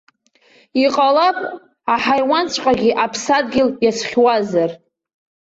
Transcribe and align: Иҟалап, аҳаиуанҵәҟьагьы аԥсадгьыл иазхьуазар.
Иҟалап, 0.83 1.37
аҳаиуанҵәҟьагьы 1.93 2.91
аԥсадгьыл 3.03 3.69
иазхьуазар. 3.83 4.71